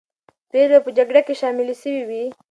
[0.51, 2.23] پېغلې به په جګړه کې شاملې سوې وي.